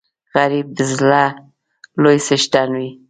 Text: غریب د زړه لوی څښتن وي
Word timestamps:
غریب 0.35 0.67
د 0.77 0.79
زړه 0.93 1.23
لوی 2.01 2.17
څښتن 2.25 2.69
وي 2.79 2.89